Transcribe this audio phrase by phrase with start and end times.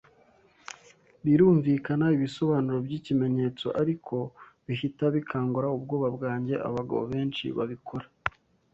[1.23, 4.15] birumvikana, ibisobanuro byikimenyetso, ariko
[4.65, 6.55] bihita bikangura ubwoba bwanjye.
[6.67, 8.07] Abagabo benshi babikora